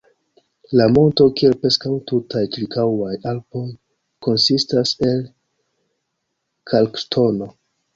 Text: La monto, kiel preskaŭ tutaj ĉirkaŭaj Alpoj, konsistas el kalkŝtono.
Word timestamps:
La 0.79 0.87
monto, 0.93 1.27
kiel 1.41 1.53
preskaŭ 1.65 1.91
tutaj 2.13 2.43
ĉirkaŭaj 2.57 3.11
Alpoj, 3.35 3.65
konsistas 4.31 4.99
el 5.13 5.25
kalkŝtono. 6.75 7.57